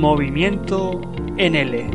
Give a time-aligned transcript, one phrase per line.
[0.00, 0.98] Movimiento
[1.36, 1.90] NL.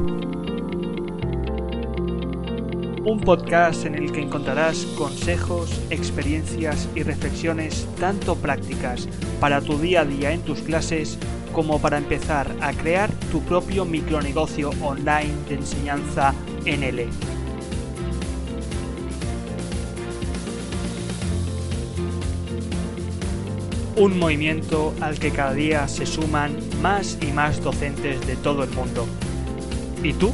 [3.04, 10.02] Un podcast en el que encontrarás consejos, experiencias y reflexiones tanto prácticas para tu día
[10.02, 11.18] a día en tus clases
[11.52, 17.10] como para empezar a crear tu propio micronegocio online de enseñanza NL.
[23.98, 28.70] Un movimiento al que cada día se suman más y más docentes de todo el
[28.72, 29.06] mundo.
[30.04, 30.34] ¿Y tú?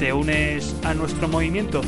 [0.00, 1.82] ¿Te unes a nuestro movimiento?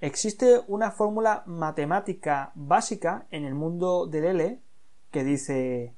[0.00, 4.69] Existe una fórmula matemática básica en el mundo del L
[5.10, 5.94] que dice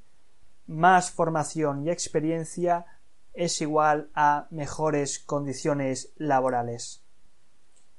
[0.66, 2.86] más formación y experiencia
[3.34, 7.02] es igual a mejores condiciones laborales.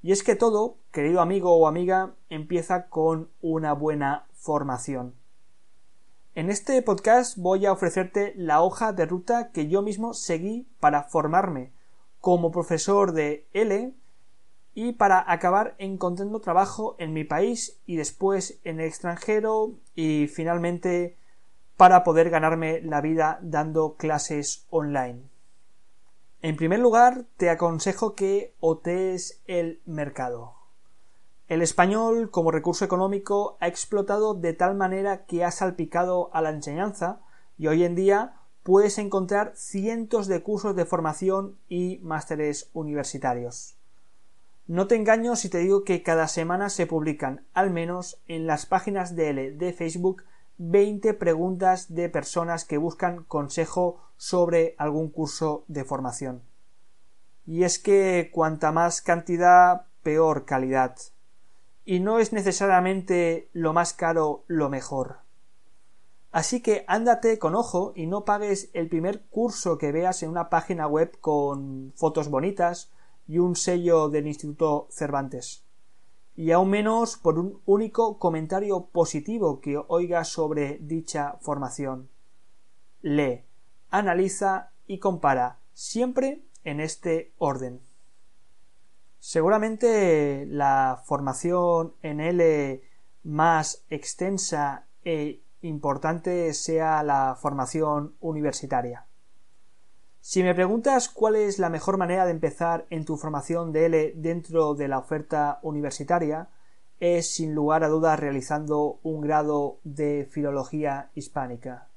[0.01, 5.15] Y es que todo, querido amigo o amiga, empieza con una buena formación.
[6.35, 11.03] En este podcast voy a ofrecerte la hoja de ruta que yo mismo seguí para
[11.03, 11.71] formarme
[12.19, 13.93] como profesor de L
[14.73, 21.17] y para acabar encontrando trabajo en mi país y después en el extranjero y finalmente
[21.77, 25.23] para poder ganarme la vida dando clases online.
[26.41, 30.55] En primer lugar, te aconsejo que otees el mercado.
[31.47, 36.49] El español como recurso económico ha explotado de tal manera que ha salpicado a la
[36.49, 37.21] enseñanza
[37.57, 43.77] y hoy en día puedes encontrar cientos de cursos de formación y másteres universitarios.
[44.67, 48.65] No te engaño si te digo que cada semana se publican, al menos en las
[48.65, 50.23] páginas de de Facebook,
[50.57, 56.43] 20 preguntas de personas que buscan consejo sobre algún curso de formación.
[57.45, 60.95] Y es que cuanta más cantidad, peor calidad.
[61.83, 65.17] Y no es necesariamente lo más caro lo mejor.
[66.31, 70.49] Así que ándate con ojo y no pagues el primer curso que veas en una
[70.49, 72.91] página web con fotos bonitas
[73.27, 75.63] y un sello del Instituto Cervantes.
[76.35, 82.09] Y aún menos por un único comentario positivo que oiga sobre dicha formación.
[83.01, 83.43] Lee,
[83.89, 87.81] analiza y compara, siempre en este orden.
[89.19, 92.81] Seguramente la formación en L
[93.23, 99.05] más extensa e importante sea la formación universitaria.
[100.25, 104.13] Si me preguntas cuál es la mejor manera de empezar en tu formación de L
[104.15, 106.47] dentro de la oferta universitaria,
[107.01, 111.89] es sin lugar a dudas realizando un grado de filología hispánica.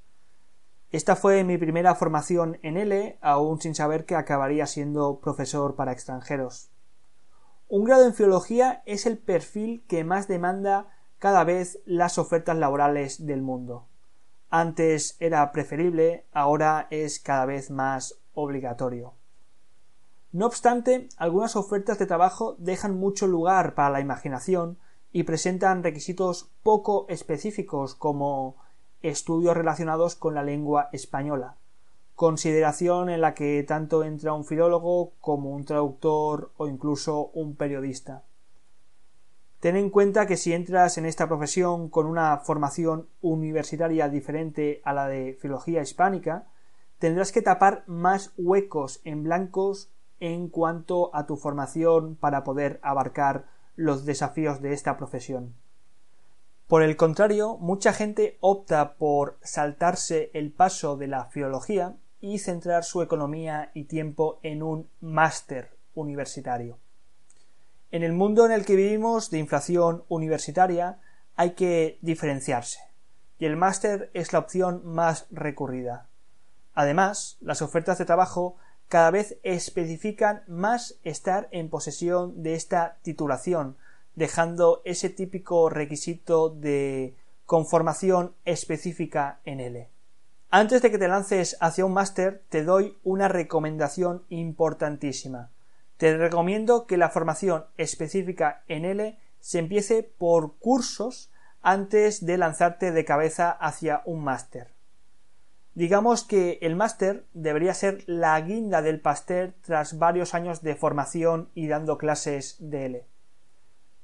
[0.90, 5.92] Esta fue mi primera formación en L, aún sin saber que acabaría siendo profesor para
[5.92, 6.72] extranjeros.
[7.68, 10.88] Un grado en filología es el perfil que más demanda
[11.20, 13.86] cada vez las ofertas laborales del mundo.
[14.58, 19.12] Antes era preferible, ahora es cada vez más obligatorio.
[20.32, 24.78] No obstante, algunas ofertas de trabajo dejan mucho lugar para la imaginación
[25.12, 28.56] y presentan requisitos poco específicos como
[29.02, 31.58] estudios relacionados con la lengua española,
[32.14, 38.24] consideración en la que tanto entra un filólogo como un traductor o incluso un periodista.
[39.60, 44.92] Ten en cuenta que si entras en esta profesión con una formación universitaria diferente a
[44.92, 46.46] la de filología hispánica,
[46.98, 49.90] tendrás que tapar más huecos en blancos
[50.20, 53.46] en cuanto a tu formación para poder abarcar
[53.76, 55.54] los desafíos de esta profesión.
[56.66, 62.82] Por el contrario, mucha gente opta por saltarse el paso de la filología y centrar
[62.84, 66.78] su economía y tiempo en un máster universitario.
[67.90, 70.98] En el mundo en el que vivimos de inflación universitaria
[71.36, 72.80] hay que diferenciarse,
[73.38, 76.08] y el máster es la opción más recurrida.
[76.74, 78.56] Además, las ofertas de trabajo
[78.88, 83.76] cada vez especifican más estar en posesión de esta titulación,
[84.14, 89.88] dejando ese típico requisito de conformación específica en L.
[90.50, 95.50] Antes de que te lances hacia un máster, te doy una recomendación importantísima.
[95.96, 101.32] Te recomiendo que la formación específica en L se empiece por cursos
[101.62, 104.74] antes de lanzarte de cabeza hacia un máster.
[105.74, 111.50] Digamos que el máster debería ser la guinda del pastel tras varios años de formación
[111.54, 113.06] y dando clases de L.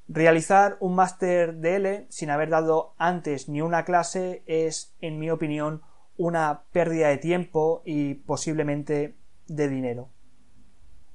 [0.08, 5.30] Realizar un máster de L sin haber dado antes ni una clase es, en mi
[5.30, 5.82] opinión,
[6.16, 9.16] una pérdida de tiempo y posiblemente
[9.46, 10.10] de dinero.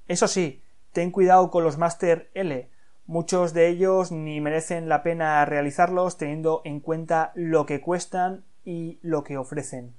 [0.07, 0.63] Eso sí,
[0.97, 2.71] ten cuidado con los Master L.
[3.05, 8.97] Muchos de ellos ni merecen la pena realizarlos teniendo en cuenta lo que cuestan y
[9.03, 9.93] lo que ofrecen.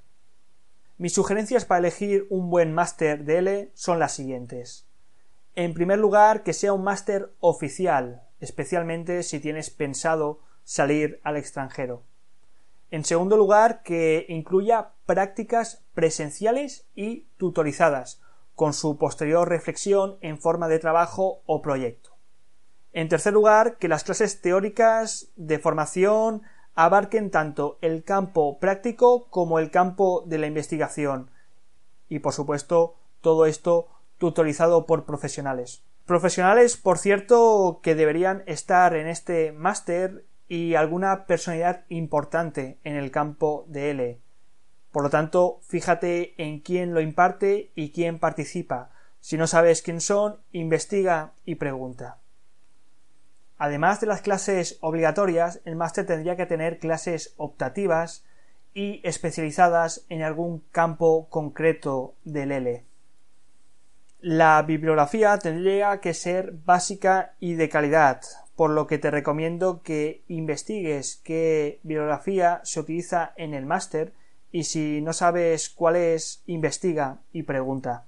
[0.96, 4.88] Mis sugerencias para elegir un buen máster de L son las siguientes.
[5.54, 12.02] En primer lugar, que sea un máster oficial, especialmente si tienes pensado salir al extranjero.
[12.90, 18.20] En segundo lugar, que incluya prácticas presenciales y tutorizadas,
[18.58, 22.16] con su posterior reflexión en forma de trabajo o proyecto.
[22.92, 26.42] En tercer lugar, que las clases teóricas de formación
[26.74, 31.30] abarquen tanto el campo práctico como el campo de la investigación.
[32.08, 33.86] Y por supuesto, todo esto
[34.18, 35.84] tutorizado por profesionales.
[36.04, 43.12] Profesionales, por cierto, que deberían estar en este máster y alguna personalidad importante en el
[43.12, 44.20] campo de L.
[44.98, 48.90] Por lo tanto, fíjate en quién lo imparte y quién participa.
[49.20, 52.18] Si no sabes quién son, investiga y pregunta.
[53.58, 58.24] Además de las clases obligatorias, el máster tendría que tener clases optativas
[58.74, 62.84] y especializadas en algún campo concreto del L.
[64.18, 68.22] La bibliografía tendría que ser básica y de calidad,
[68.56, 74.12] por lo que te recomiendo que investigues qué bibliografía se utiliza en el máster
[74.50, 78.06] y si no sabes cuál es, investiga y pregunta.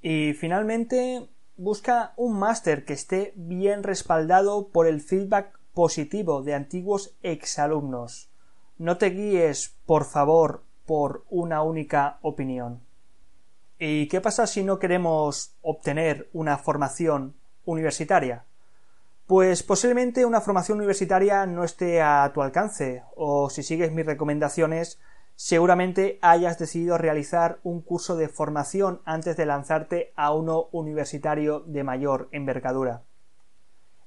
[0.00, 7.16] Y finalmente, busca un máster que esté bien respaldado por el feedback positivo de antiguos
[7.22, 8.30] exalumnos.
[8.78, 12.80] No te guíes, por favor, por una única opinión.
[13.78, 18.44] ¿Y qué pasa si no queremos obtener una formación universitaria?
[19.26, 24.98] Pues posiblemente una formación universitaria no esté a tu alcance, o si sigues mis recomendaciones,
[25.38, 31.84] seguramente hayas decidido realizar un curso de formación antes de lanzarte a uno universitario de
[31.84, 33.04] mayor envergadura.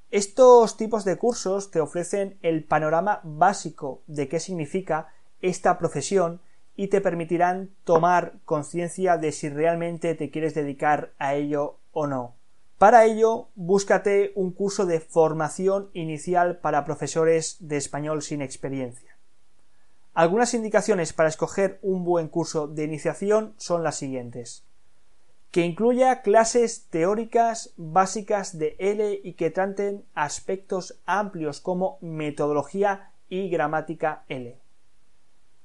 [0.09, 6.41] Estos tipos de cursos te ofrecen el panorama básico de qué significa esta profesión
[6.75, 12.35] y te permitirán tomar conciencia de si realmente te quieres dedicar a ello o no.
[12.77, 19.11] Para ello, búscate un curso de formación inicial para profesores de español sin experiencia.
[20.13, 24.65] Algunas indicaciones para escoger un buen curso de iniciación son las siguientes.
[25.51, 33.49] Que incluya clases teóricas básicas de L y que traten aspectos amplios como metodología y
[33.49, 34.59] gramática L.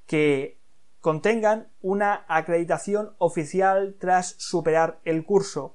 [0.06, 0.58] Que
[1.00, 5.74] contengan una acreditación oficial tras superar el curso,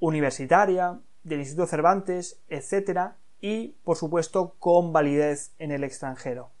[0.00, 3.12] universitaria, del Instituto Cervantes, etc.
[3.42, 6.55] y, por supuesto, con validez en el extranjero.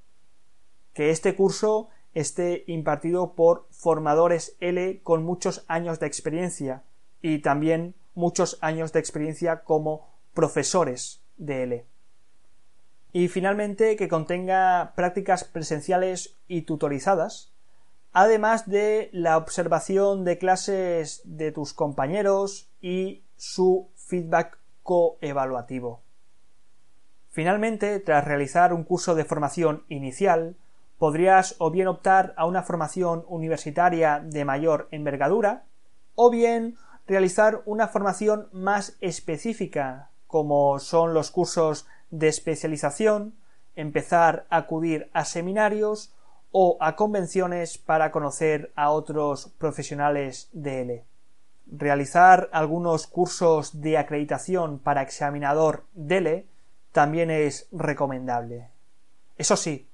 [0.96, 6.84] Que este curso esté impartido por formadores L con muchos años de experiencia
[7.20, 11.86] y también muchos años de experiencia como profesores de L.
[13.12, 17.52] Y finalmente que contenga prácticas presenciales y tutorizadas,
[18.14, 26.00] además de la observación de clases de tus compañeros y su feedback coevaluativo.
[27.28, 30.56] Finalmente, tras realizar un curso de formación inicial,
[30.98, 35.64] podrías o bien optar a una formación universitaria de mayor envergadura,
[36.14, 36.76] o bien
[37.06, 43.34] realizar una formación más específica, como son los cursos de especialización,
[43.74, 46.14] empezar a acudir a seminarios
[46.50, 51.04] o a convenciones para conocer a otros profesionales de L
[51.66, 56.46] realizar algunos cursos de acreditación para examinador DELE
[56.92, 58.70] también es recomendable.
[59.36, 59.88] Eso sí,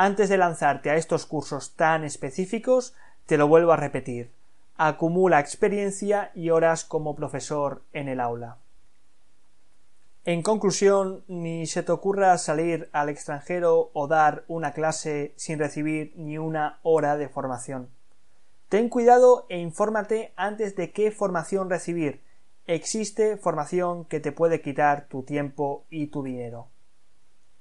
[0.00, 2.94] antes de lanzarte a estos cursos tan específicos,
[3.26, 4.30] te lo vuelvo a repetir,
[4.76, 8.58] acumula experiencia y horas como profesor en el aula.
[10.24, 16.12] En conclusión, ni se te ocurra salir al extranjero o dar una clase sin recibir
[16.14, 17.88] ni una hora de formación.
[18.68, 22.22] Ten cuidado e infórmate antes de qué formación recibir.
[22.68, 26.68] Existe formación que te puede quitar tu tiempo y tu dinero.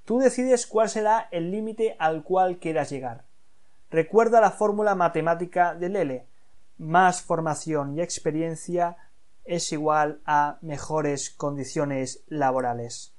[0.08, 3.26] Tú decides cuál será el límite al cual quieras llegar.
[3.92, 6.26] Recuerda la fórmula matemática del L.
[6.78, 8.96] Más formación y experiencia
[9.44, 13.12] es igual a mejores condiciones laborales.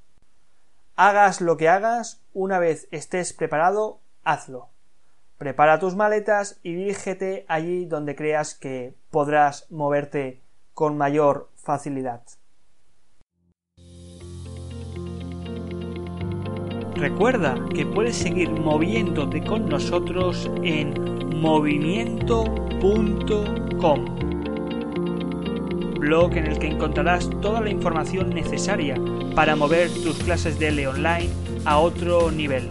[0.97, 4.71] Hagas lo que hagas, una vez estés preparado, hazlo.
[5.37, 10.40] Prepara tus maletas y dirígete allí donde creas que podrás moverte
[10.73, 12.23] con mayor facilidad.
[16.99, 20.95] Recuerda que puedes seguir moviéndote con nosotros en
[21.40, 24.05] movimiento.com.
[26.00, 28.97] blog en el que encontrarás toda la información necesaria
[29.37, 31.28] para mover tus clases de L online
[31.64, 32.67] a otro nivel.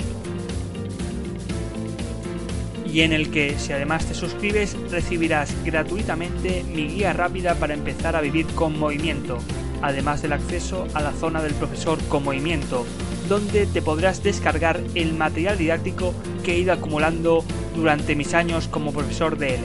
[2.86, 8.18] Y en el que, si además te suscribes, recibirás gratuitamente mi guía rápida para empezar
[8.18, 9.38] a vivir con movimiento,
[9.82, 12.86] además del acceso a la zona del profesor con movimiento,
[13.28, 17.44] donde te podrás descargar el material didáctico que he ido acumulando
[17.76, 19.64] durante mis años como profesor de L.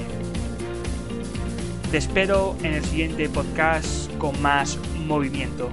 [1.91, 5.71] Te espero en el siguiente podcast con más movimiento.